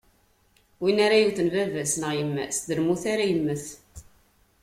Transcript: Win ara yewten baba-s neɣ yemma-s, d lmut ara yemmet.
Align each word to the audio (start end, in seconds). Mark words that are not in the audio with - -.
Win 0.81 0.97
ara 1.05 1.15
yewten 1.21 1.47
baba-s 1.53 1.93
neɣ 1.97 2.11
yemma-s, 2.17 2.57
d 2.67 2.69
lmut 2.79 3.03
ara 3.13 3.23
yemmet. 3.29 3.65